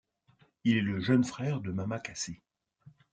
[0.63, 2.41] Il est le jeune frère de Mama Casset.